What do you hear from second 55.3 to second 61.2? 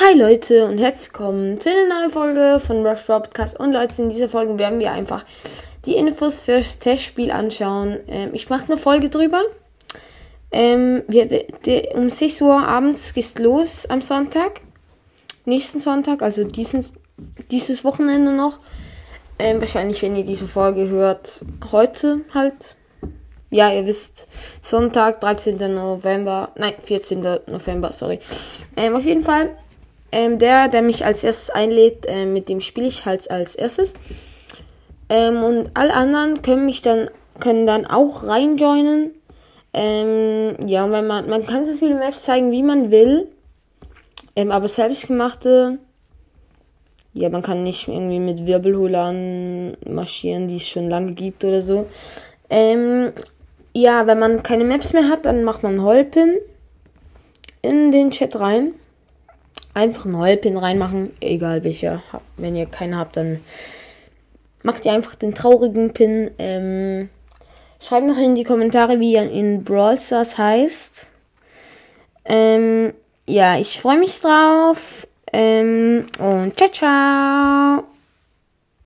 macht man Holpin in den Chat rein einfach einen Heulpin reinmachen,